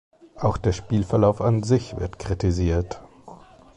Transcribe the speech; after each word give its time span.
Auch 0.39 0.57
der 0.57 0.71
Spielverlauf 0.73 1.41
an 1.41 1.61
sich 1.61 1.95
wird 1.99 2.17
kritisiert. 2.17 2.99